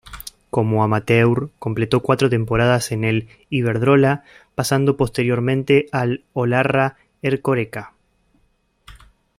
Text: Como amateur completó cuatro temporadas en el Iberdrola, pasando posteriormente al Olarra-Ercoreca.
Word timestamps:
Como 0.49 0.83
amateur 0.83 1.51
completó 1.59 1.99
cuatro 1.99 2.27
temporadas 2.27 2.91
en 2.91 3.03
el 3.03 3.27
Iberdrola, 3.51 4.23
pasando 4.55 4.97
posteriormente 4.97 5.89
al 5.91 6.23
Olarra-Ercoreca. 6.33 7.93